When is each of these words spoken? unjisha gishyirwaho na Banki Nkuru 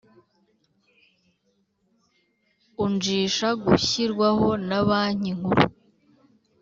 unjisha 2.83 3.49
gishyirwaho 3.63 4.47
na 4.67 4.79
Banki 4.87 5.31
Nkuru 5.37 5.63